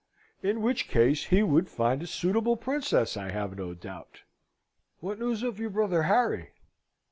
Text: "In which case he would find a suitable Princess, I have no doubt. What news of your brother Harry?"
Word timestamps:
"In 0.41 0.63
which 0.63 0.87
case 0.87 1.25
he 1.25 1.43
would 1.43 1.69
find 1.69 2.01
a 2.01 2.07
suitable 2.07 2.57
Princess, 2.57 3.15
I 3.15 3.29
have 3.29 3.55
no 3.55 3.75
doubt. 3.75 4.21
What 4.99 5.19
news 5.19 5.43
of 5.43 5.59
your 5.59 5.69
brother 5.69 6.01
Harry?" 6.01 6.53